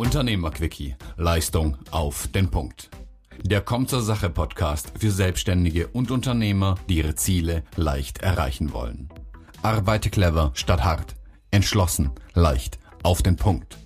Unternehmerquickie. 0.00 0.96
Leistung 1.18 1.76
auf 1.90 2.26
den 2.28 2.50
Punkt. 2.50 2.88
Der 3.42 3.60
Kommt 3.60 3.90
zur 3.90 4.00
Sache 4.00 4.30
Podcast 4.30 4.94
für 4.98 5.10
Selbstständige 5.10 5.88
und 5.88 6.10
Unternehmer, 6.10 6.76
die 6.88 6.96
ihre 6.96 7.16
Ziele 7.16 7.64
leicht 7.76 8.22
erreichen 8.22 8.72
wollen. 8.72 9.10
Arbeite 9.60 10.08
clever 10.08 10.52
statt 10.54 10.84
hart. 10.84 11.16
Entschlossen, 11.50 12.12
leicht, 12.32 12.78
auf 13.02 13.20
den 13.20 13.36
Punkt. 13.36 13.76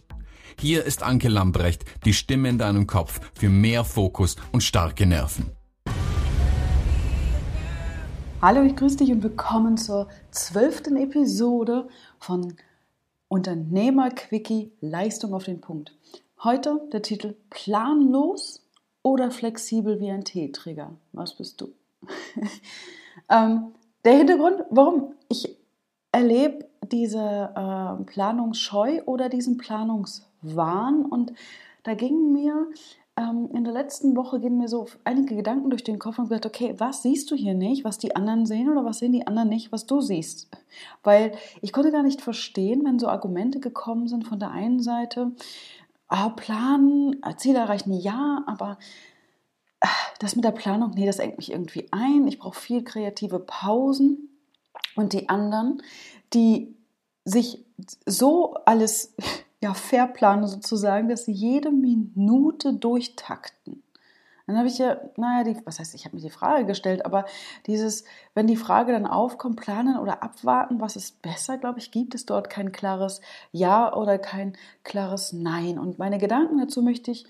Hier 0.56 0.84
ist 0.84 1.02
Anke 1.02 1.26
Lambrecht, 1.26 1.84
die 2.04 2.14
Stimme 2.14 2.48
in 2.48 2.58
deinem 2.58 2.86
Kopf 2.86 3.20
für 3.34 3.48
mehr 3.48 3.82
Fokus 3.82 4.36
und 4.52 4.62
starke 4.62 5.06
Nerven. 5.06 5.50
Hallo, 8.40 8.62
ich 8.62 8.76
grüße 8.76 8.98
dich 8.98 9.11
und 9.11 9.25
willkommen 9.25 9.76
zur 9.76 10.06
zwölften 10.31 10.96
Episode 10.96 11.89
von 12.20 12.54
Unternehmer-Quickie 13.34 14.70
Leistung 14.80 15.34
auf 15.34 15.42
den 15.42 15.61
Punkt. 15.61 15.92
Heute 16.44 16.88
der 16.92 17.02
Titel 17.02 17.34
Planlos 17.50 18.64
oder 19.02 19.32
flexibel 19.32 19.98
wie 19.98 20.08
ein 20.08 20.22
Teeträger. 20.22 20.92
Was 21.11 21.34
bist 21.34 21.61
du? 21.61 21.72
ähm, 23.28 23.72
der 24.04 24.18
Hintergrund, 24.18 24.62
warum 24.70 25.14
ich 25.28 25.56
erlebe 26.12 26.68
diese 26.92 27.18
äh, 27.18 28.04
Planungsscheu 28.04 29.02
oder 29.04 29.28
diesen 29.28 29.58
Planungswahn 29.58 31.04
und 31.04 31.32
da 31.82 31.94
ging 31.94 32.33
mir 32.33 32.69
ähm, 33.17 33.48
in 33.53 33.64
der 33.64 33.73
letzten 33.73 34.17
Woche 34.17 34.41
gehen 34.41 34.59
mir 34.59 34.69
so 34.69 34.86
einige 35.05 35.36
Gedanken 35.36 35.70
durch 35.70 35.84
den 35.84 35.98
Kopf 35.98 36.19
und 36.19 36.28
gesagt, 36.28 36.47
okay, 36.47 36.75
was 36.78 37.03
siehst 37.03 37.31
du 37.31 37.37
hier 37.37 37.55
nicht, 37.55 37.84
was 37.84 37.98
die 37.98 38.17
anderen 38.17 38.47
sehen 38.47 38.69
oder 38.69 38.84
was 38.84 38.98
sehen 38.98 39.12
die 39.12 39.27
anderen 39.27 39.48
nicht, 39.48 39.70
was 39.70 39.87
du 39.87 40.00
siehst? 40.00 40.50
Weil 41.03 41.33
ich 41.62 41.73
konnte 41.73 41.93
gar 41.93 42.03
nicht 42.03 42.21
verstehen, 42.21 42.84
wenn 42.84 42.98
so 42.98 43.09
Argumente 43.09 43.61
gekommen 43.61 44.09
sind 44.09 44.27
von 44.27 44.41
der 44.41 44.51
einen 44.51 44.81
Seite, 44.81 45.33
ah, 46.09 46.31
planen, 46.31 47.23
Ziele 47.37 47.59
erreichen, 47.59 47.93
ja, 47.93 48.43
aber 48.47 48.79
ah, 49.81 49.89
das 50.19 50.34
mit 50.34 50.45
der 50.45 50.53
Planung, 50.53 50.91
nee, 50.95 51.06
das 51.06 51.21
engt 51.21 51.37
mich 51.37 51.53
irgendwie 51.53 51.89
ein. 51.93 52.27
Ich 52.27 52.39
brauche 52.39 52.59
viel 52.59 52.83
kreative 52.83 53.39
Pausen. 53.39 54.31
Und 54.97 55.12
die 55.12 55.28
anderen, 55.28 55.83
die 56.33 56.77
sich 57.25 57.65
so 58.06 58.55
alles 58.67 59.15
ja, 59.65 59.73
verplanen 59.73 60.47
sozusagen, 60.47 61.09
dass 61.09 61.25
sie 61.25 61.33
jede 61.33 61.70
Minute 61.70 62.75
durchtakten. 62.75 63.83
Dann 64.47 64.59
habe 64.59 64.69
ich 64.69 64.77
ja, 64.77 65.01
naja, 65.17 65.43
die, 65.43 65.56
was 65.65 65.79
heißt, 65.79 65.95
ich 65.95 66.05
habe 66.05 66.17
mir 66.17 66.21
die 66.21 66.29
Frage 66.29 66.67
gestellt, 66.67 67.06
aber 67.06 67.25
dieses, 67.67 68.05
wenn 68.34 68.47
die 68.47 68.59
Frage 68.59 68.93
dann 68.93 69.06
aufkommt, 69.06 69.59
planen 69.59 69.98
oder 69.98 70.23
abwarten, 70.23 70.83
was 70.83 70.97
ist 70.97 71.23
besser, 71.23 71.56
glaube 71.56 71.79
ich, 71.79 71.91
gibt 71.91 72.15
es 72.15 72.27
dort 72.27 72.51
kein 72.51 72.73
klares 72.73 73.23
Ja 73.53 73.97
oder 73.97 74.19
kein 74.19 74.55
klares 74.83 75.33
Nein. 75.33 75.78
Und 75.78 75.99
meine 75.99 76.19
Gedanken 76.19 76.59
dazu 76.59 76.83
möchte 76.83 77.11
ich 77.11 77.25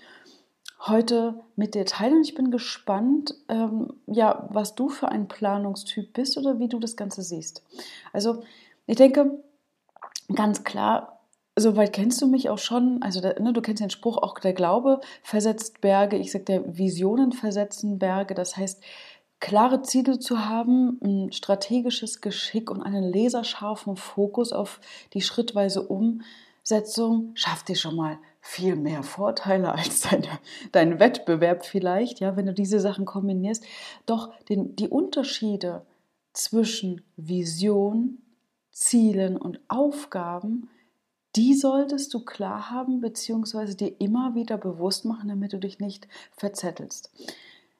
heute 0.81 1.39
mit 1.55 1.73
dir 1.73 1.85
teilen. 1.85 2.21
Ich 2.21 2.35
bin 2.35 2.51
gespannt, 2.51 3.33
ähm, 3.47 3.93
ja, 4.07 4.49
was 4.51 4.75
du 4.75 4.89
für 4.89 5.07
ein 5.07 5.29
Planungstyp 5.29 6.11
bist 6.11 6.37
oder 6.37 6.59
wie 6.59 6.67
du 6.67 6.79
das 6.79 6.97
Ganze 6.97 7.21
siehst. 7.21 7.63
Also, 8.11 8.43
ich 8.87 8.97
denke, 8.97 9.41
ganz 10.35 10.65
klar, 10.65 11.14
Soweit 11.57 11.93
kennst 11.93 12.21
du 12.21 12.27
mich 12.27 12.49
auch 12.49 12.57
schon. 12.57 13.01
Also, 13.01 13.21
ne, 13.21 13.53
du 13.53 13.61
kennst 13.61 13.81
den 13.81 13.89
Spruch 13.89 14.17
auch, 14.17 14.37
der 14.39 14.53
Glaube 14.53 14.99
versetzt 15.23 15.79
Berge. 15.79 16.17
Ich 16.17 16.31
sage, 16.31 16.43
der 16.43 16.77
Visionen 16.77 17.31
versetzen 17.31 17.97
Berge. 17.97 18.33
Das 18.33 18.57
heißt, 18.57 18.83
klare 19.39 19.81
Ziele 19.81 20.19
zu 20.19 20.45
haben, 20.45 20.99
ein 21.01 21.31
strategisches 21.31 22.19
Geschick 22.19 22.69
und 22.69 22.81
einen 22.81 23.03
laserscharfen 23.03 23.95
Fokus 23.95 24.51
auf 24.51 24.81
die 25.13 25.21
schrittweise 25.21 25.87
Umsetzung 25.87 27.31
schafft 27.35 27.69
dir 27.69 27.75
schon 27.75 27.95
mal 27.95 28.17
viel 28.41 28.75
mehr 28.75 29.03
Vorteile 29.03 29.71
als 29.73 30.01
deine, 30.01 30.27
dein 30.73 30.99
Wettbewerb 30.99 31.65
vielleicht, 31.65 32.19
ja, 32.19 32.35
wenn 32.35 32.47
du 32.47 32.53
diese 32.53 32.79
Sachen 32.81 33.05
kombinierst. 33.05 33.63
Doch 34.05 34.33
den, 34.49 34.75
die 34.75 34.89
Unterschiede 34.89 35.85
zwischen 36.33 37.01
Vision, 37.15 38.17
Zielen 38.71 39.37
und 39.37 39.61
Aufgaben 39.69 40.69
die 41.35 41.53
solltest 41.53 42.13
du 42.13 42.23
klar 42.23 42.69
haben, 42.69 43.01
beziehungsweise 43.01 43.75
dir 43.75 43.99
immer 43.99 44.35
wieder 44.35 44.57
bewusst 44.57 45.05
machen, 45.05 45.29
damit 45.29 45.53
du 45.53 45.57
dich 45.57 45.79
nicht 45.79 46.07
verzettelst. 46.35 47.11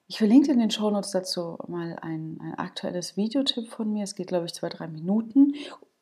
Ich 0.08 0.18
verlinke 0.18 0.52
in 0.52 0.58
den 0.58 0.70
Shownotes 0.70 1.10
dazu 1.10 1.58
mal 1.66 1.98
ein, 2.00 2.38
ein 2.40 2.54
aktuelles 2.56 3.16
Videotipp 3.16 3.68
von 3.68 3.92
mir. 3.92 4.04
Es 4.04 4.14
geht, 4.14 4.28
glaube 4.28 4.46
ich, 4.46 4.54
zwei, 4.54 4.68
drei 4.68 4.86
Minuten 4.86 5.54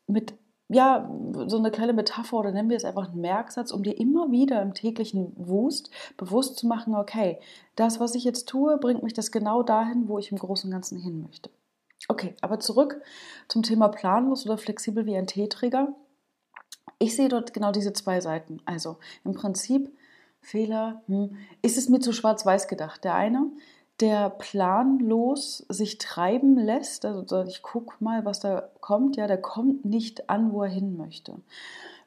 mit 0.07 0.35
ja, 0.69 1.11
so 1.47 1.59
eine 1.59 1.71
kleine 1.71 1.93
Metapher 1.93 2.39
oder 2.39 2.51
nennen 2.51 2.71
wir 2.71 2.77
es 2.77 2.85
einfach 2.85 3.09
einen 3.09 3.21
Merksatz, 3.21 3.71
um 3.71 3.83
dir 3.83 3.99
immer 3.99 4.31
wieder 4.31 4.63
im 4.63 4.73
täglichen 4.73 5.33
Wust 5.37 5.91
bewusst 6.17 6.57
zu 6.57 6.67
machen, 6.67 6.95
okay, 6.95 7.39
das, 7.77 8.01
was 8.01 8.15
ich 8.15 8.25
jetzt 8.25 8.49
tue, 8.49 8.79
bringt 8.79 9.03
mich 9.03 9.13
das 9.13 9.31
genau 9.31 9.63
dahin, 9.63 10.09
wo 10.09 10.19
ich 10.19 10.33
im 10.33 10.39
Großen 10.39 10.69
und 10.69 10.73
Ganzen 10.73 10.99
hin 10.99 11.23
möchte. 11.23 11.51
Okay, 12.09 12.35
aber 12.41 12.61
zurück 12.61 13.01
zum 13.49 13.63
Thema 13.63 13.89
planlos 13.89 14.47
oder 14.47 14.59
flexibel 14.59 15.07
wie 15.07 15.17
ein 15.17 15.27
Teeträger. 15.27 15.95
Ich 16.99 17.17
sehe 17.17 17.29
dort 17.29 17.53
genau 17.53 17.73
diese 17.73 17.93
zwei 17.93 18.21
Seiten. 18.21 18.61
Also 18.65 18.97
im 19.25 19.35
Prinzip 19.35 19.91
Fehler, 20.41 21.03
hm, 21.07 21.37
ist 21.63 21.79
es 21.79 21.89
mir 21.89 22.01
zu 22.01 22.13
schwarz-weiß 22.13 22.69
gedacht. 22.69 23.05
Der 23.05 23.15
eine, 23.15 23.51
der 24.01 24.31
planlos 24.31 25.65
sich 25.69 25.99
treiben 25.99 26.57
lässt, 26.57 27.05
also 27.05 27.45
ich 27.45 27.63
gucke 27.63 28.03
mal, 28.03 28.25
was 28.25 28.41
da 28.41 28.69
kommt, 28.81 29.17
ja, 29.17 29.27
der 29.27 29.41
kommt 29.41 29.85
nicht 29.85 30.29
an, 30.29 30.53
wo 30.53 30.63
er 30.63 30.71
hin 30.71 30.97
möchte. 30.97 31.37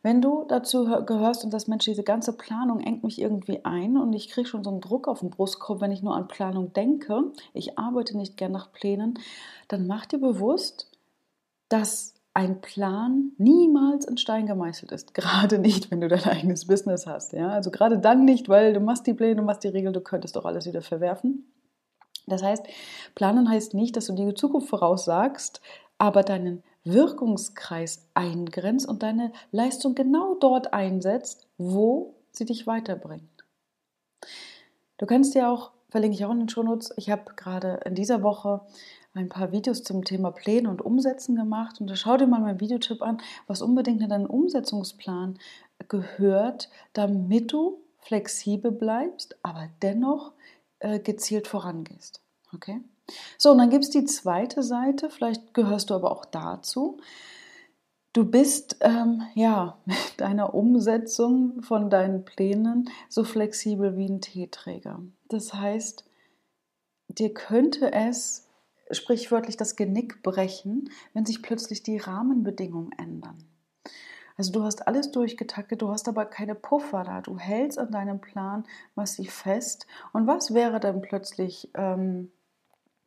Wenn 0.04 0.22
du 0.22 0.46
dazu 0.48 0.86
gehörst 1.06 1.44
und 1.44 1.52
das 1.52 1.68
Mensch, 1.68 1.86
diese 1.86 2.04
ganze 2.04 2.34
Planung 2.34 2.80
engt 2.80 3.04
mich 3.04 3.20
irgendwie 3.20 3.66
ein 3.66 3.98
und 3.98 4.14
ich 4.14 4.30
kriege 4.30 4.48
schon 4.48 4.64
so 4.64 4.70
einen 4.70 4.82
Druck 4.82 5.08
auf 5.08 5.22
den 5.22 5.32
Brustkorb, 5.32 5.82
wenn 5.82 5.92
ich 5.92 6.04
nur 6.04 6.16
an 6.16 6.28
Planung 6.28 6.72
denke, 6.72 7.32
ich 7.54 7.80
arbeite 7.80 8.16
nicht 8.16 8.38
gern 8.38 8.52
nach 8.52 8.72
Plänen, 8.72 9.20
dann 9.68 9.88
mach 9.88 10.06
dir 10.06 10.20
bewusst, 10.20 10.92
dass 11.68 12.14
ein 12.38 12.62
Plan 12.62 13.32
niemals 13.40 14.06
in 14.06 14.16
Stein 14.16 14.46
gemeißelt 14.46 14.92
ist. 14.92 15.14
Gerade 15.16 15.58
nicht, 15.58 15.90
wenn 15.90 16.02
du 16.02 16.08
dein 16.08 16.24
eigenes 16.24 16.68
Business 16.68 17.08
hast. 17.08 17.34
Ja? 17.34 17.50
Also 17.50 17.72
gerade 17.72 17.98
dann 17.98 18.26
nicht, 18.26 18.48
weil 18.48 18.74
du 18.74 18.80
machst 18.80 19.08
die 19.08 19.16
Pläne, 19.16 19.38
du 19.38 19.42
machst 19.42 19.64
die 19.64 19.70
Regeln, 19.70 19.92
du 19.92 20.02
könntest 20.02 20.36
doch 20.36 20.46
alles 20.46 20.68
wieder 20.68 20.84
verwerfen. 20.84 21.52
Das 22.28 22.44
heißt, 22.44 22.64
planen 23.16 23.50
heißt 23.50 23.74
nicht, 23.74 23.96
dass 23.96 24.06
du 24.06 24.14
die 24.14 24.36
Zukunft 24.36 24.70
voraussagst, 24.70 25.62
aber 25.98 26.22
deinen 26.22 26.62
Wirkungskreis 26.84 28.08
eingrenzt 28.14 28.88
und 28.88 29.02
deine 29.02 29.32
Leistung 29.52 29.96
genau 29.96 30.36
dort 30.36 30.74
einsetzt, 30.74 31.48
wo 31.58 32.18
sie 32.30 32.46
dich 32.46 32.68
weiterbringt. 32.68 33.46
Du 35.00 35.08
kannst 35.08 35.34
ja 35.34 35.52
auch, 35.52 35.72
verlinke 35.90 36.16
ich 36.16 36.26
auch 36.26 36.32
in 36.32 36.40
den 36.40 36.50
Shownotes, 36.50 36.94
ich 36.98 37.10
habe 37.10 37.34
gerade 37.36 37.80
in 37.86 37.96
dieser 37.96 38.24
Woche 38.24 38.62
ein 39.14 39.30
paar 39.30 39.52
Videos 39.52 39.84
zum 39.84 40.04
Thema 40.04 40.32
Pläne 40.32 40.70
und 40.70 40.82
Umsetzen 40.82 41.36
gemacht. 41.36 41.82
Und 41.82 41.90
da 41.90 41.96
schau 41.96 42.18
dir 42.18 42.28
mal 42.28 42.40
meinen 42.40 42.60
Videotipp 42.60 43.02
an, 43.02 43.20
was 43.48 43.62
unbedingt 43.62 44.02
in 44.02 44.10
deinen 44.10 44.28
Umsetzungsplan 44.28 45.40
gehört, 45.88 46.70
damit 46.94 47.52
du 47.52 47.82
flexibel 48.00 48.72
bleibst, 48.72 49.38
aber 49.42 49.70
dennoch 49.82 50.34
äh, 50.80 51.00
gezielt 51.00 51.48
vorangehst. 51.48 52.22
Okay? 52.54 52.82
So, 53.38 53.52
und 53.52 53.58
dann 53.58 53.70
gibt 53.70 53.86
es 53.86 53.90
die 53.90 54.06
zweite 54.06 54.64
Seite, 54.64 55.10
vielleicht 55.10 55.54
gehörst 55.54 55.90
du 55.90 55.96
aber 55.96 56.12
auch 56.12 56.26
dazu. 56.26 57.00
Du 58.18 58.26
bist 58.26 58.78
ähm, 58.82 59.22
ja 59.36 59.78
mit 59.86 59.96
deiner 60.18 60.56
Umsetzung 60.56 61.62
von 61.62 61.92
deinen 61.92 62.26
Plänen 62.26 62.90
so 63.10 63.24
flexibel 63.24 63.96
wie 63.96 64.10
ein 64.10 64.22
Teeträger. 64.22 65.04
Das 65.30 65.54
heißt, 65.54 66.04
dir 67.10 67.32
könnte 67.36 67.94
es 67.94 68.48
sprichwörtlich 68.90 69.56
das 69.56 69.76
Genick 69.76 70.24
brechen, 70.24 70.90
wenn 71.14 71.28
sich 71.28 71.44
plötzlich 71.44 71.84
die 71.84 72.00
Rahmenbedingungen 72.00 72.92
ändern. 72.98 73.38
Also 74.36 74.52
du 74.52 74.64
hast 74.64 74.88
alles 74.88 75.12
durchgetaktet, 75.12 75.84
du 75.84 75.92
hast 75.92 76.08
aber 76.08 76.26
keine 76.26 76.56
Puffer 76.56 77.04
da. 77.04 77.22
Du 77.22 77.38
hältst 77.38 77.78
an 77.78 77.92
deinem 77.92 78.20
Plan 78.20 78.64
massiv 78.96 79.32
fest. 79.32 79.86
Und 80.12 80.26
was 80.26 80.56
wäre 80.56 80.80
dann 80.80 81.04
plötzlich, 81.04 81.70
ähm, 81.76 82.32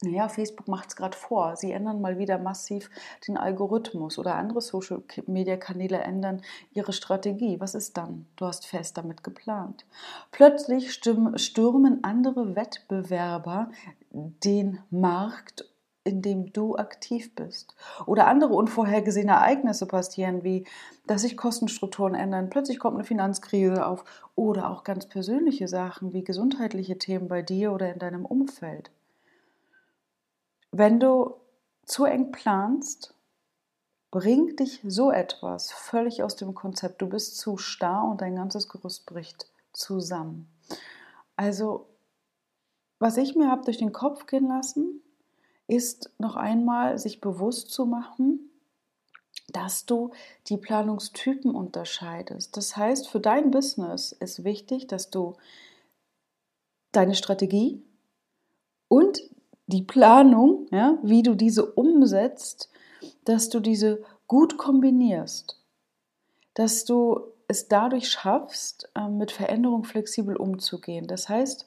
naja, 0.02 0.29
Facebook 0.29 0.67
macht 0.67 0.88
es 0.88 0.97
gerade 0.97 1.17
vor. 1.17 1.56
Sie 1.56 1.73
ändern 1.73 2.00
mal 2.00 2.19
wieder 2.19 2.38
massiv 2.38 2.91
den 3.29 3.37
Algorithmus 3.37 4.19
oder 4.19 4.37
andere 4.37 4.62
Social-Media-Kanäle 4.62 5.99
ändern 5.99 6.41
ihre 6.73 6.94
Strategie. 6.94 7.61
Was 7.61 7.75
ist 7.75 7.99
dann? 7.99 8.26
Du 8.37 8.47
hast 8.47 8.67
fest 8.67 8.97
damit 8.97 9.23
geplant. 9.23 9.85
Plötzlich 10.31 10.94
stürmen 10.94 12.05
andere 12.05 12.56
Wettbewerber 12.56 13.70
den 14.11 14.79
Markt 14.91 15.67
in 16.03 16.23
dem 16.23 16.50
du 16.53 16.76
aktiv 16.76 17.35
bist. 17.35 17.76
Oder 18.06 18.26
andere 18.26 18.55
unvorhergesehene 18.55 19.32
Ereignisse 19.32 19.87
passieren, 19.87 20.43
wie 20.44 20.67
dass 21.06 21.23
sich 21.23 21.37
Kostenstrukturen 21.37 22.14
ändern, 22.14 22.49
plötzlich 22.49 22.79
kommt 22.79 22.96
eine 22.96 23.05
Finanzkrise 23.05 23.85
auf 23.85 24.05
oder 24.35 24.70
auch 24.70 24.82
ganz 24.82 25.06
persönliche 25.06 25.69
Sachen 25.69 26.14
wie 26.14 26.25
gesundheitliche 26.25 26.96
Themen 26.96 27.29
bei 27.29 27.43
dir 27.43 27.73
oder 27.73 27.93
in 27.93 27.99
deinem 27.99 28.25
Umfeld. 28.25 28.91
Wenn 30.72 31.00
du 31.00 31.34
zu 31.84 32.05
eng 32.05 32.31
planst, 32.31 33.14
bringt 34.11 34.61
dich 34.61 34.81
so 34.84 35.11
etwas 35.11 35.72
völlig 35.72 36.22
aus 36.22 36.37
dem 36.37 36.55
Konzept. 36.55 37.02
Du 37.02 37.08
bist 37.08 37.38
zu 37.38 37.56
starr 37.56 38.08
und 38.08 38.20
dein 38.20 38.37
ganzes 38.37 38.69
Gerüst 38.69 39.06
bricht 39.06 39.46
zusammen. 39.72 40.49
Also, 41.37 41.87
was 42.99 43.17
ich 43.17 43.34
mir 43.34 43.50
habe 43.50 43.64
durch 43.64 43.78
den 43.78 43.93
Kopf 43.93 44.26
gehen 44.26 44.49
lassen, 44.49 45.02
ist 45.67 46.11
noch 46.19 46.37
einmal 46.37 46.99
sich 46.99 47.20
bewusst 47.20 47.70
zu 47.70 47.87
machen, 47.87 48.50
dass 49.49 49.87
du 49.87 50.11
die 50.49 50.56
Planungstypen 50.56 51.55
unterscheidest. 51.55 52.56
Das 52.56 52.76
heißt, 52.76 53.08
für 53.08 53.20
dein 53.20 53.50
Business 53.50 54.12
ist 54.12 54.44
wichtig, 54.44 54.87
dass 54.87 55.11
du 55.11 55.37
deine 56.93 57.14
Strategie 57.14 57.82
und 58.88 59.20
die 59.70 59.82
Planung, 59.82 60.67
ja, 60.70 60.99
wie 61.02 61.22
du 61.22 61.34
diese 61.34 61.64
umsetzt, 61.64 62.70
dass 63.25 63.49
du 63.49 63.61
diese 63.61 64.02
gut 64.26 64.58
kombinierst, 64.58 65.58
dass 66.55 66.84
du 66.84 67.20
es 67.49 67.69
dadurch 67.69 68.08
schaffst, 68.11 68.90
ähm, 68.94 69.19
mit 69.19 69.32
Veränderung 69.32 69.84
flexibel 69.84 70.37
umzugehen. 70.37 71.06
Das 71.06 71.28
heißt, 71.28 71.67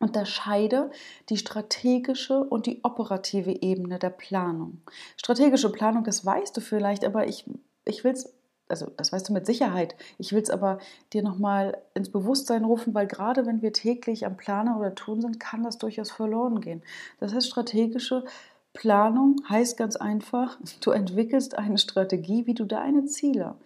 unterscheide 0.00 0.90
die 1.28 1.38
strategische 1.38 2.42
und 2.42 2.66
die 2.66 2.80
operative 2.82 3.62
Ebene 3.62 3.98
der 3.98 4.10
Planung. 4.10 4.82
Strategische 5.16 5.70
Planung, 5.70 6.04
das 6.04 6.26
weißt 6.26 6.56
du 6.56 6.60
vielleicht, 6.60 7.04
aber 7.04 7.26
ich, 7.26 7.44
ich 7.84 8.04
will 8.04 8.12
es, 8.12 8.34
also 8.72 8.90
das 8.96 9.12
weißt 9.12 9.28
du 9.28 9.34
mit 9.34 9.44
Sicherheit, 9.44 9.94
ich 10.16 10.32
will 10.32 10.40
es 10.40 10.48
aber 10.48 10.78
dir 11.12 11.22
nochmal 11.22 11.76
ins 11.92 12.10
Bewusstsein 12.10 12.64
rufen, 12.64 12.94
weil 12.94 13.06
gerade 13.06 13.44
wenn 13.44 13.60
wir 13.60 13.74
täglich 13.74 14.24
am 14.24 14.38
Planen 14.38 14.74
oder 14.74 14.94
Tun 14.94 15.20
sind, 15.20 15.38
kann 15.38 15.62
das 15.62 15.76
durchaus 15.76 16.10
verloren 16.10 16.62
gehen. 16.62 16.82
Das 17.20 17.34
heißt, 17.34 17.48
strategische 17.48 18.24
Planung 18.72 19.42
heißt 19.46 19.76
ganz 19.76 19.96
einfach, 19.96 20.58
du 20.80 20.90
entwickelst 20.90 21.58
eine 21.58 21.76
Strategie, 21.76 22.46
wie 22.46 22.54
du 22.54 22.64
deine 22.64 23.04
Ziele 23.04 23.56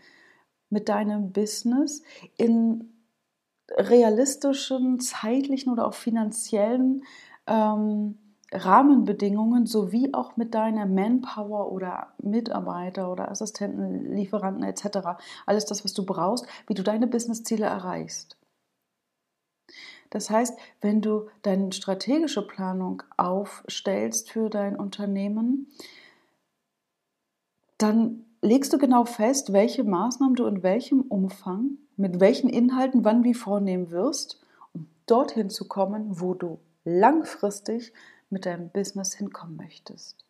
mit 0.71 0.89
deinem 0.89 1.31
Business 1.31 2.03
in 2.37 2.93
realistischen, 3.71 4.99
zeitlichen 4.99 5.73
oder 5.73 5.87
auch 5.87 5.95
finanziellen 5.95 7.05
ähm, 7.47 8.19
Rahmenbedingungen 8.57 9.67
sowie 9.67 10.13
auch 10.13 10.37
mit 10.37 10.55
deiner 10.55 10.87
Manpower 10.87 11.71
oder 11.73 12.09
Mitarbeiter 12.19 13.11
oder 13.13 13.31
Assistenten, 13.31 14.15
Lieferanten 14.15 14.63
etc. 14.65 15.19
Alles 15.47 15.67
das, 15.67 15.85
was 15.85 15.93
du 15.93 16.05
brauchst, 16.05 16.47
wie 16.67 16.75
du 16.75 16.83
deine 16.83 17.07
Businessziele 17.07 17.67
erreichst. 17.67 18.37
Das 20.11 20.31
heißt, 20.31 20.59
wenn 20.81 21.01
du 21.01 21.29
deine 21.43 21.73
strategische 21.73 22.47
Planung 22.47 23.03
aufstellst 23.17 24.31
für 24.31 24.49
dein 24.49 24.77
Unternehmen, 24.77 25.69
dann 27.79 28.25
legst 28.41 28.73
du 28.73 28.79
genau 28.79 29.05
fest, 29.05 29.53
welche 29.53 29.85
Maßnahmen 29.85 30.37
du 30.37 30.47
in 30.47 30.63
welchem 30.63 31.01
Umfang 31.03 31.79
mit 31.97 32.21
welchen 32.21 32.49
Inhalten 32.49 33.05
wann 33.05 33.25
wie 33.25 33.35
vornehmen 33.35 33.91
wirst, 33.91 34.41
um 34.73 34.87
dorthin 35.07 35.51
zu 35.51 35.67
kommen, 35.67 36.21
wo 36.21 36.35
du 36.35 36.59
langfristig 36.85 37.93
mit 38.31 38.47
deinem 38.47 38.71
Business 38.71 39.15
hinkommen 39.15 39.57
möchtest. 39.57 40.25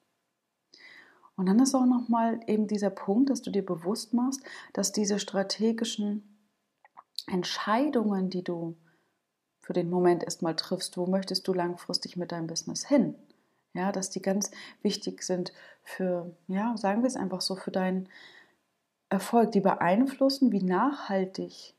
Und 1.37 1.47
dann 1.47 1.61
ist 1.61 1.75
auch 1.75 1.87
nochmal 1.87 2.41
eben 2.47 2.67
dieser 2.67 2.91
Punkt, 2.91 3.31
dass 3.31 3.43
du 3.43 3.51
dir 3.51 3.65
bewusst 3.65 4.15
machst, 4.15 4.41
dass 4.73 4.93
diese 4.93 5.19
strategischen 5.19 6.39
Entscheidungen, 7.27 8.31
die 8.31 8.43
du 8.43 8.77
für 9.61 9.73
den 9.73 9.91
Moment 9.91 10.23
erstmal 10.23 10.57
triffst, 10.57 10.97
wo 10.97 11.07
möchtest 11.07 11.47
du 11.47 11.53
langfristig 11.53 12.17
mit 12.17 12.33
deinem 12.33 12.47
Business 12.47 12.87
hin? 12.87 13.15
Ja, 13.75 13.93
dass 13.93 14.09
die 14.09 14.23
ganz 14.23 14.51
wichtig 14.81 15.23
sind 15.23 15.53
für, 15.83 16.35
ja, 16.47 16.77
sagen 16.79 17.03
wir 17.03 17.09
es 17.09 17.17
einfach 17.17 17.43
so, 17.43 17.57
für 17.57 17.71
deinen 17.71 18.09
Erfolg, 19.11 19.53
die 19.53 19.61
beeinflussen, 19.61 20.51
wie 20.53 20.63
nachhaltig 20.63 21.75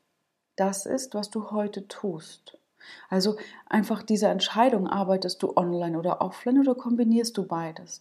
das 0.54 0.86
ist, 0.86 1.14
was 1.14 1.30
du 1.30 1.50
heute 1.50 1.88
tust. 1.88 2.58
Also 3.08 3.36
einfach 3.68 4.02
diese 4.02 4.28
Entscheidung, 4.28 4.86
arbeitest 4.86 5.42
du 5.42 5.56
online 5.56 5.98
oder 5.98 6.20
offline 6.20 6.58
oder 6.60 6.74
kombinierst 6.74 7.36
du 7.36 7.46
beides? 7.46 8.00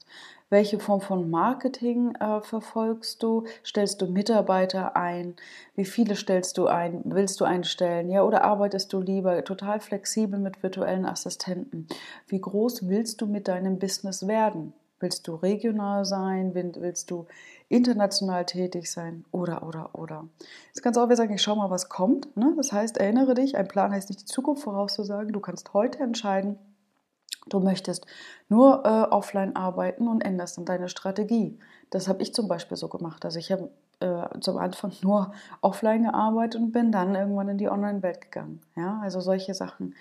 Welche 0.50 0.80
Form 0.80 1.02
von 1.02 1.30
Marketing 1.30 2.16
äh, 2.16 2.42
verfolgst 2.42 3.22
du? 3.22 3.46
Stellst 3.66 4.02
du 4.02 4.08
Mitarbeiter 4.08 4.96
ein? 4.96 5.36
Wie 5.76 5.84
viele 5.84 6.16
stellst 6.16 6.58
du 6.58 6.68
ein? 6.68 7.02
Willst 7.04 7.42
du 7.42 7.46
einstellen? 7.46 8.10
Ja, 8.10 8.24
oder 8.24 8.44
arbeitest 8.44 8.94
du 8.94 9.02
lieber 9.02 9.44
total 9.44 9.82
flexibel 9.82 10.40
mit 10.40 10.64
virtuellen 10.64 11.06
Assistenten? 11.06 11.88
Wie 12.28 12.40
groß 12.40 12.88
willst 12.88 13.20
du 13.20 13.26
mit 13.26 13.50
deinem 13.50 13.78
Business 13.78 14.26
werden? 14.26 14.74
Willst 15.00 15.28
du 15.28 15.36
regional 15.36 16.06
sein? 16.06 16.56
Willst 16.56 17.12
du 17.12 17.28
international 17.70 18.46
tätig 18.46 18.92
sein? 18.92 19.26
Oder, 19.32 19.62
oder, 19.64 19.92
oder. 19.94 20.28
Jetzt 20.68 20.82
kannst 20.82 20.98
du 20.98 21.02
auch 21.02 21.06
wieder 21.06 21.18
sagen, 21.18 21.34
ich 21.34 21.42
schau 21.42 21.56
mal, 21.56 21.70
was 21.70 21.90
kommt. 21.90 22.36
Ne? 22.36 22.54
Das 22.58 22.72
heißt, 22.72 22.98
erinnere 22.98 23.36
dich, 23.36 23.58
ein 23.58 23.68
Plan 23.68 23.92
heißt 23.92 24.10
nicht 24.10 24.22
die 24.22 24.26
Zukunft 24.26 24.64
vorauszusagen. 24.64 25.34
Du 25.34 25.40
kannst 25.40 25.74
heute 25.74 26.00
entscheiden, 26.00 26.58
du 27.48 27.60
möchtest 27.60 28.08
nur 28.50 28.86
äh, 28.86 29.14
offline 29.14 29.56
arbeiten 29.56 30.08
und 30.08 30.22
änderst 30.22 30.58
dann 30.58 30.66
deine 30.66 30.90
Strategie. 30.90 31.60
Das 31.92 32.08
habe 32.08 32.24
ich 32.24 32.34
zum 32.34 32.48
Beispiel 32.48 32.78
so 32.78 32.88
gemacht. 32.88 33.24
Also 33.24 33.38
ich 33.38 33.52
habe 33.52 33.70
äh, 34.00 34.40
zum 34.40 34.58
Anfang 34.58 34.94
nur 35.02 35.32
offline 35.62 36.04
gearbeitet 36.04 36.60
und 36.60 36.72
bin 36.72 36.92
dann 36.92 37.14
irgendwann 37.14 37.50
in 37.50 37.58
die 37.58 37.70
Online-Welt 37.70 38.22
gegangen. 38.22 38.62
Ja, 38.76 39.00
also 39.04 39.20
solche 39.20 39.54
Sachen. 39.54 39.94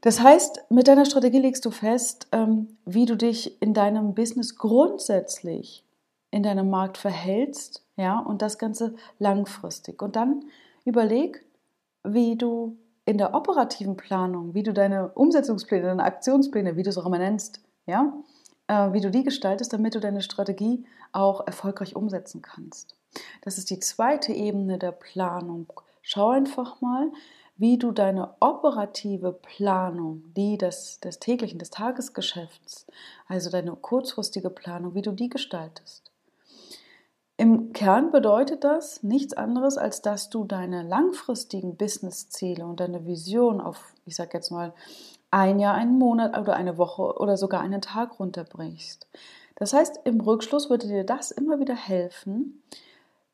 Das 0.00 0.20
heißt, 0.20 0.64
mit 0.70 0.88
deiner 0.88 1.04
Strategie 1.04 1.40
legst 1.40 1.64
du 1.64 1.70
fest, 1.70 2.28
ähm, 2.32 2.78
wie 2.86 3.04
du 3.04 3.16
dich 3.16 3.60
in 3.60 3.74
deinem 3.74 4.14
Business 4.14 4.56
grundsätzlich 4.56 5.84
in 6.30 6.42
deinem 6.42 6.70
Markt 6.70 6.96
verhältst, 6.96 7.84
ja, 7.96 8.18
und 8.18 8.40
das 8.42 8.58
Ganze 8.58 8.94
langfristig. 9.18 10.00
Und 10.00 10.16
dann 10.16 10.44
überleg, 10.84 11.44
wie 12.04 12.36
du 12.36 12.76
in 13.04 13.18
der 13.18 13.34
operativen 13.34 13.96
Planung, 13.96 14.54
wie 14.54 14.62
du 14.62 14.72
deine 14.72 15.08
Umsetzungspläne, 15.10 15.86
deine 15.86 16.04
Aktionspläne, 16.04 16.76
wie 16.76 16.82
du 16.82 16.90
es 16.90 16.98
auch 16.98 17.06
immer 17.06 17.18
nennst, 17.18 17.60
ja, 17.86 18.12
äh, 18.68 18.92
wie 18.92 19.00
du 19.00 19.10
die 19.10 19.24
gestaltest, 19.24 19.72
damit 19.72 19.94
du 19.94 20.00
deine 20.00 20.22
Strategie 20.22 20.84
auch 21.12 21.46
erfolgreich 21.46 21.96
umsetzen 21.96 22.42
kannst. 22.42 22.94
Das 23.42 23.58
ist 23.58 23.70
die 23.70 23.80
zweite 23.80 24.32
Ebene 24.32 24.78
der 24.78 24.92
Planung. 24.92 25.72
Schau 26.02 26.28
einfach 26.28 26.80
mal, 26.80 27.10
wie 27.60 27.76
du 27.76 27.92
deine 27.92 28.34
operative 28.40 29.32
Planung, 29.32 30.24
die 30.34 30.56
des, 30.56 30.98
des 31.00 31.18
täglichen, 31.18 31.58
des 31.58 31.68
Tagesgeschäfts, 31.68 32.86
also 33.28 33.50
deine 33.50 33.72
kurzfristige 33.72 34.48
Planung, 34.48 34.94
wie 34.94 35.02
du 35.02 35.12
die 35.12 35.28
gestaltest. 35.28 36.10
Im 37.36 37.74
Kern 37.74 38.12
bedeutet 38.12 38.64
das 38.64 39.02
nichts 39.02 39.34
anderes, 39.34 39.76
als 39.76 40.00
dass 40.00 40.30
du 40.30 40.44
deine 40.44 40.82
langfristigen 40.82 41.76
Businessziele 41.76 42.64
und 42.64 42.80
deine 42.80 43.04
Vision 43.04 43.60
auf, 43.60 43.92
ich 44.06 44.16
sag 44.16 44.32
jetzt 44.32 44.50
mal, 44.50 44.72
ein 45.30 45.60
Jahr, 45.60 45.74
einen 45.74 45.98
Monat 45.98 46.38
oder 46.38 46.56
eine 46.56 46.78
Woche 46.78 47.18
oder 47.18 47.36
sogar 47.36 47.60
einen 47.60 47.82
Tag 47.82 48.18
runterbrichst. 48.18 49.06
Das 49.56 49.74
heißt, 49.74 50.00
im 50.04 50.22
Rückschluss 50.22 50.70
würde 50.70 50.88
dir 50.88 51.04
das 51.04 51.30
immer 51.30 51.60
wieder 51.60 51.76
helfen, 51.76 52.62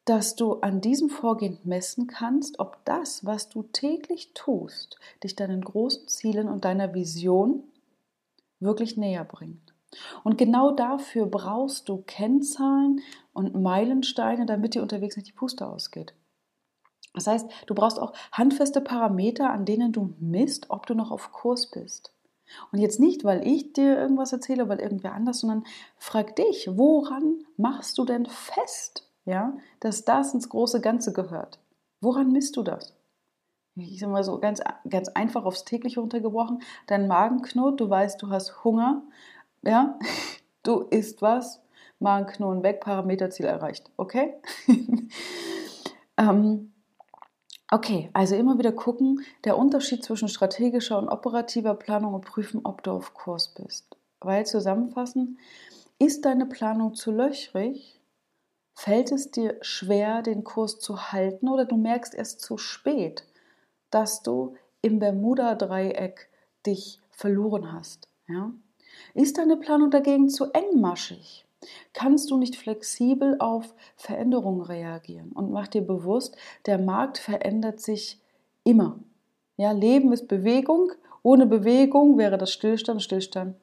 dass 0.07 0.37
du 0.37 0.55
an 0.61 0.81
diesem 0.81 1.11
Vorgehen 1.11 1.59
messen 1.65 2.07
kannst, 2.07 2.61
ob 2.61 2.79
das, 2.85 3.27
was 3.27 3.49
du 3.49 3.65
täglich 3.65 4.33
tust, 4.35 4.99
dich 5.23 5.35
deinen 5.35 5.61
großen 5.61 6.07
Zielen 6.09 6.49
und 6.49 6.65
deiner 6.65 6.95
Vision 6.95 7.65
wirklich 8.61 8.97
näher 8.97 9.25
bringt. 9.25 9.75
Und 10.23 10.39
genau 10.39 10.71
dafür 10.71 11.27
brauchst 11.27 11.89
du 11.89 12.03
Kennzahlen 12.07 13.01
und 13.33 13.61
Meilensteine, 13.61 14.47
damit 14.47 14.75
dir 14.75 14.83
unterwegs 14.83 15.17
nicht 15.17 15.29
die 15.29 15.33
Puste 15.33 15.67
ausgeht. 15.67 16.15
Das 17.13 17.27
heißt, 17.27 17.51
du 17.67 17.75
brauchst 17.75 17.99
auch 17.99 18.13
handfeste 18.31 18.81
Parameter, 18.81 19.51
an 19.51 19.65
denen 19.65 19.91
du 19.91 20.15
misst, 20.21 20.71
ob 20.71 20.87
du 20.87 20.95
noch 20.95 21.11
auf 21.11 21.33
Kurs 21.33 21.71
bist. 21.71 22.13
Und 22.71 22.79
jetzt 22.79 23.01
nicht, 23.01 23.25
weil 23.25 23.45
ich 23.45 23.73
dir 23.73 23.99
irgendwas 23.99 24.33
erzähle, 24.33 24.69
weil 24.69 24.79
irgendwer 24.79 25.15
anders, 25.15 25.41
sondern 25.41 25.65
frag 25.97 26.37
dich, 26.37 26.69
woran 26.71 27.45
machst 27.57 27.99
du 27.99 28.05
denn 28.05 28.27
fest, 28.27 29.06
ja, 29.27 29.53
dass 29.81 30.05
das 30.05 30.33
ins 30.33 30.49
große 30.49 30.81
Ganze 30.81 31.13
gehört. 31.13 31.59
Woran 32.01 32.33
misst 32.33 32.57
du 32.57 32.63
das? 32.63 32.95
Ich 33.75 34.01
sage 34.01 34.13
mal 34.13 34.25
so 34.25 34.39
ganz, 34.39 34.63
ganz 34.89 35.09
einfach 35.09 35.45
aufs 35.45 35.65
tägliche 35.65 36.01
runtergebrochen. 36.01 36.63
Dein 36.87 37.07
Magen 37.07 37.43
knurrt, 37.43 37.81
du 37.81 37.91
weißt, 37.91 38.23
du 38.23 38.31
hast 38.31 38.65
Hunger, 38.65 39.03
ja, 39.63 39.99
du 40.63 40.81
isst 40.81 41.21
was, 41.21 41.61
Magenknurren 41.99 42.63
weg, 42.63 42.81
Parameterziel 42.81 43.47
erreicht, 43.47 43.91
okay? 43.97 44.35
ähm, 46.17 46.73
okay, 47.71 48.11
also 48.13 48.35
immer 48.37 48.59
wieder 48.59 48.73
gucken, 48.73 49.21
der 49.45 49.59
Unterschied 49.59 50.05
zwischen 50.05 50.29
strategischer 50.29 50.99
und 50.99 51.09
operativer 51.09 51.75
Planung 51.75 52.15
und 52.15 52.25
prüfen, 52.25 52.61
ob 52.65 52.83
du 52.83 52.93
auf 52.93 53.15
Kurs 53.15 53.55
bist. 53.55 53.97
Weil 54.21 54.47
zusammenfassen, 54.47 55.39
ist 55.99 56.25
deine 56.25 56.47
Planung 56.47 56.95
zu 56.95 57.11
löchrig, 57.11 57.96
Fällt 58.79 59.11
es 59.11 59.31
dir 59.31 59.57
schwer, 59.63 60.21
den 60.21 60.45
Kurs 60.45 60.79
zu 60.79 61.11
halten 61.11 61.49
oder 61.49 61.65
du 61.65 61.77
merkst 61.77 62.15
erst 62.15 62.41
zu 62.41 62.59
spät, 62.59 63.27
dass 63.91 64.23
du 64.23 64.55
im 64.83 64.99
Bermuda-Dreieck 64.99 66.29
dich 66.67 67.01
verloren 67.11 67.73
hast? 67.73 68.09
Ja? 68.29 68.53
Ist 69.15 69.39
deine 69.39 69.57
Planung 69.57 69.91
dagegen 69.91 70.29
zu 70.29 70.53
engmaschig? 70.53 71.47
Kannst 71.95 72.31
du 72.31 72.37
nicht 72.37 72.55
flexibel 72.55 73.37
auf 73.41 73.75
Veränderungen 73.97 74.61
reagieren 74.61 75.33
und 75.33 75.51
mach 75.51 75.69
dir 75.69 75.83
bewusst, 75.83 76.37
der 76.67 76.79
Markt 76.79 77.17
verändert 77.17 77.81
sich 77.81 78.21
Immer. 78.63 78.99
Ja, 79.57 79.71
Leben 79.71 80.13
ist 80.13 80.27
Bewegung. 80.27 80.93
Ohne 81.23 81.47
Bewegung 81.47 82.19
wäre 82.19 82.37
das 82.37 82.53
Stillstand. 82.53 83.01
Stillstand 83.01 83.57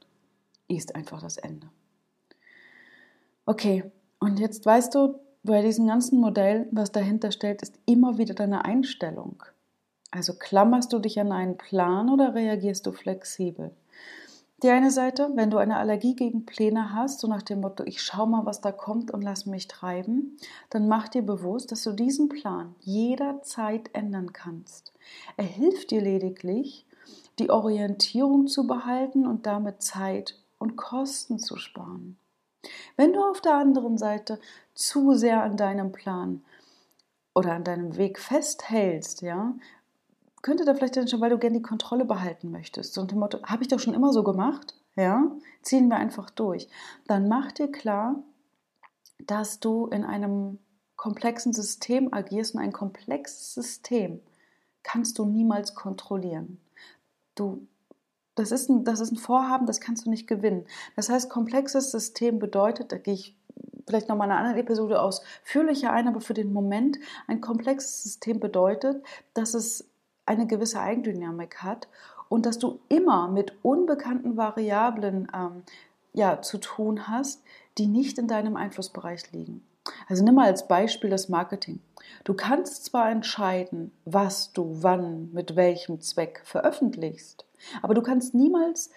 ist 0.69 0.95
einfach 0.95 1.21
das 1.21 1.37
Ende. 1.37 1.69
Okay, 3.45 3.91
und 4.23 4.39
jetzt 4.39 4.65
weißt 4.65 4.95
du, 4.95 5.19
bei 5.43 5.61
diesem 5.61 5.87
ganzen 5.87 6.19
Modell, 6.19 6.67
was 6.71 6.93
dahinter 6.93 7.31
steht, 7.31 7.61
ist 7.61 7.77
immer 7.85 8.17
wieder 8.17 8.33
deine 8.33 8.63
Einstellung. 8.63 9.43
Also 10.11 10.33
klammerst 10.33 10.93
du 10.93 10.99
dich 10.99 11.19
an 11.19 11.33
einen 11.33 11.57
Plan 11.57 12.09
oder 12.09 12.33
reagierst 12.33 12.85
du 12.85 12.93
flexibel? 12.93 13.71
Die 14.61 14.69
eine 14.69 14.91
Seite, 14.91 15.29
wenn 15.35 15.49
du 15.49 15.57
eine 15.57 15.75
Allergie 15.75 16.15
gegen 16.15 16.45
Pläne 16.45 16.93
hast, 16.93 17.19
so 17.19 17.27
nach 17.27 17.41
dem 17.41 17.59
Motto, 17.59 17.83
ich 17.83 18.01
schau 18.01 18.25
mal, 18.25 18.45
was 18.45 18.61
da 18.61 18.71
kommt 18.71 19.11
und 19.11 19.21
lass 19.21 19.45
mich 19.45 19.67
treiben, 19.67 20.37
dann 20.69 20.87
mach 20.87 21.09
dir 21.09 21.23
bewusst, 21.23 21.73
dass 21.73 21.83
du 21.83 21.91
diesen 21.91 22.29
Plan 22.29 22.73
jederzeit 22.79 23.89
ändern 23.91 24.31
kannst. 24.31 24.93
Er 25.35 25.43
hilft 25.43 25.91
dir 25.91 25.99
lediglich, 25.99 26.85
die 27.39 27.49
Orientierung 27.49 28.47
zu 28.47 28.65
behalten 28.65 29.27
und 29.27 29.45
damit 29.45 29.81
Zeit 29.81 30.39
und 30.59 30.77
Kosten 30.77 31.39
zu 31.39 31.57
sparen. 31.57 32.17
Wenn 32.95 33.13
du 33.13 33.21
auf 33.21 33.41
der 33.41 33.55
anderen 33.55 33.97
Seite 33.97 34.39
zu 34.73 35.13
sehr 35.13 35.43
an 35.43 35.57
deinem 35.57 35.91
Plan 35.91 36.43
oder 37.33 37.53
an 37.53 37.63
deinem 37.63 37.97
Weg 37.97 38.19
festhältst, 38.19 39.21
ja, 39.21 39.53
könnte 40.41 40.65
da 40.65 40.73
vielleicht 40.73 41.09
schon, 41.09 41.21
weil 41.21 41.29
du 41.29 41.39
gerne 41.39 41.57
die 41.57 41.63
Kontrolle 41.63 42.05
behalten 42.05 42.51
möchtest. 42.51 42.93
So 42.93 43.01
unter 43.01 43.15
dem 43.15 43.19
Motto, 43.19 43.41
habe 43.43 43.63
ich 43.63 43.69
doch 43.69 43.79
schon 43.79 43.93
immer 43.93 44.13
so 44.13 44.23
gemacht, 44.23 44.75
ja, 44.95 45.31
ziehen 45.61 45.87
wir 45.87 45.97
einfach 45.97 46.29
durch. 46.29 46.67
Dann 47.07 47.27
mach 47.27 47.51
dir 47.51 47.71
klar, 47.71 48.21
dass 49.19 49.59
du 49.59 49.87
in 49.87 50.03
einem 50.03 50.59
komplexen 50.95 51.53
System 51.53 52.13
agierst 52.13 52.55
und 52.55 52.61
ein 52.61 52.73
komplexes 52.73 53.53
System 53.53 54.21
kannst 54.83 55.17
du 55.17 55.25
niemals 55.25 55.75
kontrollieren. 55.75 56.59
Du, 57.35 57.67
das, 58.35 58.51
ist 58.51 58.69
ein, 58.69 58.83
das 58.83 58.99
ist 58.99 59.11
ein 59.11 59.17
Vorhaben, 59.17 59.65
das 59.65 59.79
kannst 59.79 60.05
du 60.05 60.09
nicht 60.09 60.27
gewinnen. 60.27 60.65
Das 60.95 61.09
heißt, 61.09 61.29
komplexes 61.29 61.91
System 61.91 62.39
bedeutet, 62.39 62.91
da 62.91 62.97
gehe 62.97 63.13
ich 63.13 63.37
vielleicht 63.87 64.09
nochmal 64.09 64.31
eine 64.31 64.39
andere 64.39 64.59
Episode 64.59 65.01
ausführlicher 65.01 65.91
ein, 65.91 66.07
aber 66.07 66.21
für 66.21 66.33
den 66.33 66.53
Moment, 66.53 66.99
ein 67.27 67.41
komplexes 67.41 68.03
System 68.03 68.39
bedeutet, 68.39 69.03
dass 69.33 69.53
es 69.53 69.89
eine 70.25 70.47
gewisse 70.47 70.79
Eigendynamik 70.79 71.57
hat 71.63 71.87
und 72.29 72.45
dass 72.45 72.57
du 72.59 72.79
immer 72.89 73.27
mit 73.27 73.53
unbekannten 73.61 74.37
Variablen 74.37 75.27
ähm, 75.35 75.63
ja, 76.13 76.41
zu 76.41 76.59
tun 76.59 77.07
hast, 77.07 77.43
die 77.77 77.87
nicht 77.87 78.17
in 78.17 78.27
deinem 78.27 78.55
Einflussbereich 78.55 79.31
liegen. 79.31 79.65
Also 80.07 80.23
nimm 80.23 80.35
mal 80.35 80.47
als 80.47 80.67
Beispiel 80.67 81.09
das 81.09 81.29
Marketing. 81.29 81.81
Du 82.23 82.33
kannst 82.33 82.85
zwar 82.85 83.09
entscheiden, 83.09 83.91
was 84.05 84.53
du 84.53 84.83
wann 84.83 85.31
mit 85.33 85.55
welchem 85.55 86.01
Zweck 86.01 86.41
veröffentlichst, 86.45 87.45
aber 87.81 87.93
du 87.93 88.01
kannst 88.01 88.33
niemals 88.33 88.91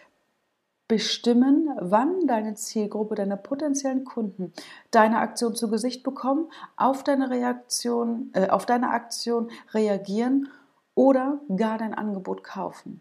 bestimmen, 0.89 1.69
wann 1.81 2.27
deine 2.27 2.55
Zielgruppe, 2.55 3.17
deine 3.17 3.37
potenziellen 3.37 4.05
Kunden 4.05 4.53
deine 4.93 5.19
Aktion 5.19 5.57
zu 5.57 5.69
Gesicht 5.69 6.05
bekommen, 6.05 6.49
auf 6.77 7.03
deine 7.03 7.31
Reaktion, 7.31 8.31
äh, 8.35 8.49
auf 8.49 8.67
deine 8.67 8.91
Aktion 8.91 9.51
reagieren 9.75 10.49
oder 10.95 11.41
gar 11.57 11.79
dein 11.79 11.95
Angebot 11.95 12.45
kaufen. 12.45 13.01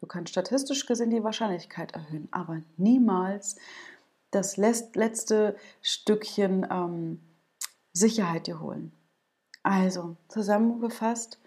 Du 0.00 0.06
kannst 0.06 0.30
statistisch 0.30 0.86
gesehen 0.86 1.10
die 1.10 1.24
Wahrscheinlichkeit 1.24 1.92
erhöhen, 1.92 2.28
aber 2.30 2.62
niemals 2.76 3.56
das 4.30 4.56
letzte 4.56 5.56
Stückchen 5.82 6.66
ähm, 6.70 7.20
Sicherheit 7.92 8.46
dir 8.46 8.60
holen. 8.60 8.92
Also, 9.62 10.16
zusammengefasst, 10.28 11.38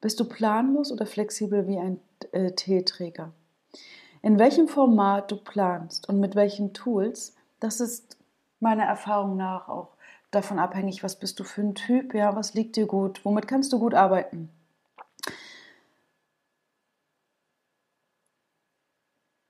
bist 0.00 0.20
du 0.20 0.24
planlos 0.24 0.92
oder 0.92 1.06
flexibel 1.06 1.66
wie 1.66 1.78
ein 1.78 2.00
äh, 2.32 2.52
Teeträger? 2.52 3.32
In 4.22 4.38
welchem 4.38 4.68
Format 4.68 5.30
du 5.30 5.36
planst 5.36 6.08
und 6.08 6.20
mit 6.20 6.34
welchen 6.34 6.72
Tools, 6.72 7.34
das 7.58 7.80
ist 7.80 8.18
meiner 8.60 8.84
Erfahrung 8.84 9.36
nach 9.36 9.68
auch 9.68 9.96
davon 10.30 10.58
abhängig, 10.58 11.02
was 11.02 11.18
bist 11.18 11.40
du 11.40 11.44
für 11.44 11.62
ein 11.62 11.74
Typ, 11.74 12.14
ja, 12.14 12.36
was 12.36 12.54
liegt 12.54 12.76
dir 12.76 12.86
gut, 12.86 13.24
womit 13.24 13.48
kannst 13.48 13.72
du 13.72 13.78
gut 13.78 13.94
arbeiten. 13.94 14.50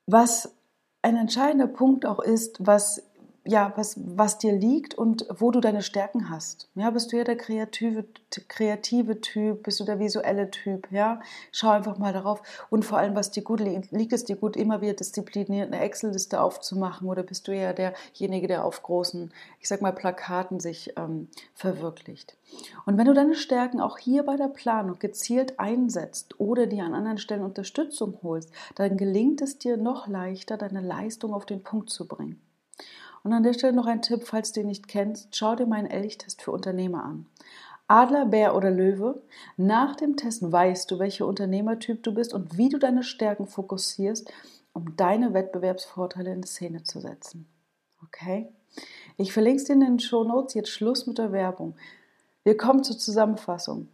Was 0.07 0.53
ein 1.01 1.15
entscheidender 1.15 1.67
Punkt 1.67 2.05
auch 2.05 2.19
ist, 2.19 2.57
was 2.59 3.10
ja, 3.43 3.73
was, 3.75 3.95
was 3.97 4.37
dir 4.37 4.53
liegt 4.53 4.93
und 4.93 5.25
wo 5.33 5.49
du 5.49 5.61
deine 5.61 5.81
Stärken 5.81 6.29
hast. 6.29 6.69
Ja, 6.75 6.91
bist 6.91 7.11
du 7.11 7.17
ja 7.17 7.23
der 7.23 7.37
kreative, 7.37 8.05
kreative 8.47 9.19
Typ, 9.19 9.63
bist 9.63 9.79
du 9.79 9.83
der 9.83 9.99
visuelle 9.99 10.51
Typ, 10.51 10.91
ja? 10.91 11.19
Schau 11.51 11.69
einfach 11.69 11.97
mal 11.97 12.13
darauf. 12.13 12.43
Und 12.69 12.85
vor 12.85 12.99
allem, 12.99 13.15
was 13.15 13.31
dir 13.31 13.41
gut 13.41 13.59
liegt, 13.59 13.91
liegt 13.91 14.13
es 14.13 14.25
dir 14.25 14.35
gut, 14.35 14.55
immer 14.55 14.81
wieder 14.81 14.93
diszipliniert 14.93 15.73
eine 15.73 15.81
Excel-Liste 15.81 16.39
aufzumachen 16.39 17.09
oder 17.09 17.23
bist 17.23 17.47
du 17.47 17.55
ja 17.55 17.73
derjenige, 17.73 18.47
der 18.47 18.63
auf 18.63 18.83
großen, 18.83 19.33
ich 19.59 19.67
sag 19.67 19.81
mal, 19.81 19.93
Plakaten 19.93 20.59
sich 20.59 20.93
ähm, 20.97 21.27
verwirklicht. 21.55 22.37
Und 22.85 22.99
wenn 22.99 23.07
du 23.07 23.13
deine 23.13 23.35
Stärken 23.35 23.81
auch 23.81 23.97
hier 23.97 24.23
bei 24.23 24.35
der 24.35 24.49
Planung 24.49 24.99
gezielt 24.99 25.59
einsetzt 25.59 26.39
oder 26.39 26.67
dir 26.67 26.83
an 26.83 26.93
anderen 26.93 27.17
Stellen 27.17 27.43
Unterstützung 27.43 28.19
holst, 28.21 28.51
dann 28.75 28.97
gelingt 28.97 29.41
es 29.41 29.57
dir 29.57 29.77
noch 29.77 30.07
leichter, 30.07 30.57
deine 30.57 30.81
Leistung 30.81 31.33
auf 31.33 31.47
den 31.47 31.63
Punkt 31.63 31.89
zu 31.89 32.07
bringen. 32.07 32.39
Und 33.23 33.33
an 33.33 33.43
der 33.43 33.53
Stelle 33.53 33.73
noch 33.73 33.85
ein 33.85 34.01
Tipp, 34.01 34.23
falls 34.25 34.51
du 34.51 34.61
ihn 34.61 34.67
nicht 34.67 34.87
kennst, 34.87 35.35
schau 35.35 35.55
dir 35.55 35.67
meinen 35.67 35.89
Elchtest 35.89 36.41
für 36.41 36.51
Unternehmer 36.51 37.03
an. 37.03 37.27
Adler, 37.87 38.25
Bär 38.25 38.55
oder 38.55 38.71
Löwe. 38.71 39.21
Nach 39.57 39.95
dem 39.95 40.15
Test 40.15 40.49
weißt 40.49 40.89
du, 40.89 40.97
welcher 40.97 41.27
Unternehmertyp 41.27 42.01
du 42.03 42.13
bist 42.13 42.33
und 42.33 42.57
wie 42.57 42.69
du 42.69 42.79
deine 42.79 43.03
Stärken 43.03 43.47
fokussierst, 43.47 44.31
um 44.73 44.95
deine 44.95 45.33
Wettbewerbsvorteile 45.33 46.31
in 46.31 46.43
Szene 46.43 46.83
zu 46.83 47.01
setzen. 47.01 47.47
Okay? 48.03 48.49
Ich 49.17 49.33
verlinke 49.33 49.61
es 49.61 49.65
dir 49.65 49.73
in 49.73 49.81
den 49.81 49.99
Show 49.99 50.23
Notes. 50.23 50.53
Jetzt 50.53 50.69
Schluss 50.69 51.05
mit 51.05 51.17
der 51.17 51.31
Werbung. 51.33 51.75
Wir 52.43 52.55
kommen 52.55 52.83
zur 52.83 52.97
Zusammenfassung. 52.97 53.89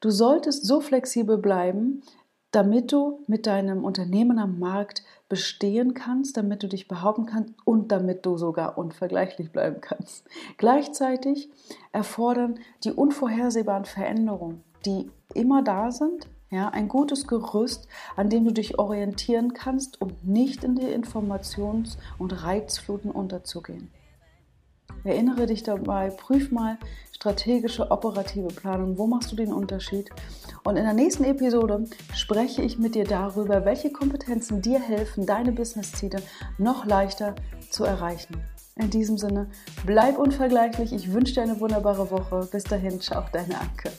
Du 0.00 0.10
solltest 0.10 0.64
so 0.64 0.80
flexibel 0.80 1.38
bleiben, 1.38 2.02
damit 2.50 2.92
du 2.92 3.24
mit 3.26 3.46
deinem 3.46 3.84
Unternehmen 3.84 4.38
am 4.38 4.58
Markt 4.58 5.04
bestehen 5.28 5.94
kannst, 5.94 6.36
damit 6.36 6.62
du 6.62 6.68
dich 6.68 6.88
behaupten 6.88 7.26
kannst 7.26 7.54
und 7.64 7.92
damit 7.92 8.24
du 8.24 8.36
sogar 8.36 8.78
unvergleichlich 8.78 9.52
bleiben 9.52 9.80
kannst. 9.80 10.26
Gleichzeitig 10.56 11.50
erfordern 11.92 12.58
die 12.84 12.92
unvorhersehbaren 12.92 13.84
Veränderungen, 13.84 14.64
die 14.86 15.10
immer 15.34 15.62
da 15.62 15.90
sind, 15.90 16.28
ja, 16.50 16.70
ein 16.70 16.88
gutes 16.88 17.26
Gerüst, 17.26 17.88
an 18.16 18.30
dem 18.30 18.44
du 18.44 18.52
dich 18.52 18.78
orientieren 18.78 19.52
kannst, 19.52 20.00
um 20.00 20.12
nicht 20.22 20.64
in 20.64 20.76
die 20.76 20.86
Informations- 20.86 21.98
und 22.16 22.42
Reizfluten 22.42 23.10
unterzugehen. 23.10 23.90
Erinnere 25.04 25.46
dich 25.46 25.62
dabei, 25.62 26.10
prüf 26.10 26.50
mal 26.50 26.78
strategische 27.18 27.90
operative 27.90 28.46
Planung, 28.46 28.96
wo 28.96 29.08
machst 29.08 29.32
du 29.32 29.36
den 29.36 29.52
Unterschied? 29.52 30.08
Und 30.62 30.76
in 30.76 30.84
der 30.84 30.92
nächsten 30.92 31.24
Episode 31.24 31.84
spreche 32.14 32.62
ich 32.62 32.78
mit 32.78 32.94
dir 32.94 33.04
darüber, 33.04 33.64
welche 33.64 33.90
Kompetenzen 33.90 34.62
dir 34.62 34.78
helfen, 34.78 35.26
deine 35.26 35.50
Businessziele 35.50 36.22
noch 36.58 36.86
leichter 36.86 37.34
zu 37.70 37.82
erreichen. 37.82 38.36
In 38.76 38.90
diesem 38.90 39.18
Sinne, 39.18 39.50
bleib 39.84 40.16
unvergleichlich. 40.16 40.92
Ich 40.92 41.12
wünsche 41.12 41.34
dir 41.34 41.42
eine 41.42 41.58
wunderbare 41.58 42.08
Woche. 42.12 42.48
Bis 42.52 42.62
dahin, 42.62 43.00
ciao, 43.00 43.24
deine 43.32 43.58
Anke. 43.58 43.90